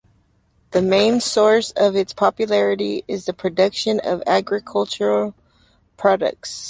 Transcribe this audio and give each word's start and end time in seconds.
The 0.71 0.81
main 0.81 1.19
source 1.19 1.69
of 1.73 1.95
its 1.95 2.11
popularity 2.11 3.03
is 3.07 3.25
the 3.25 3.33
production 3.33 3.99
of 3.99 4.23
agricultural 4.25 5.35
products. 5.95 6.59